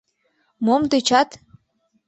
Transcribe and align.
—Мом 0.65 0.81
тӧчат? 0.91 1.29